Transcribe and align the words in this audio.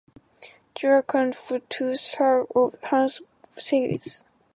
Joe 0.73 0.97
accounted 0.97 1.35
for 1.35 1.59
two-thirds 1.59 2.49
of 2.55 2.71
Hassenfeld's 2.81 3.21
sales. 3.59 4.25